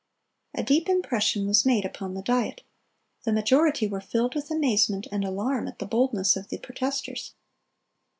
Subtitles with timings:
[0.55, 2.63] (296) A deep impression was made upon the Diet.
[3.23, 7.35] The majority were filled with amazement and alarm at the boldness of the protesters.